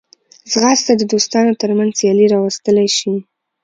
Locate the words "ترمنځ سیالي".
1.61-2.25